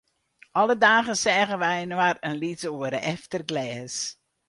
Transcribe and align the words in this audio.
Alle 0.59 0.75
dagen 0.87 1.15
seagen 1.23 1.61
wy 1.63 1.75
inoar 1.83 2.17
in 2.27 2.35
lyts 2.41 2.65
oere, 2.73 2.99
efter 3.13 3.41
glês. 3.49 3.93